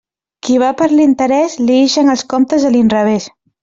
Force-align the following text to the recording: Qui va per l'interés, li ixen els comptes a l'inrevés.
Qui 0.47 0.55
va 0.63 0.69
per 0.79 0.87
l'interés, 0.93 1.59
li 1.69 1.79
ixen 1.91 2.13
els 2.17 2.27
comptes 2.35 2.71
a 2.73 2.77
l'inrevés. 2.79 3.35